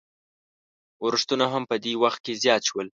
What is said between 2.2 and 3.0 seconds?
کې زیات شول.